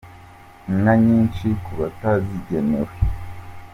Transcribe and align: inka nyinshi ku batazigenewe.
inka 0.69 0.93
nyinshi 1.05 1.47
ku 1.63 1.71
batazigenewe. 1.79 2.93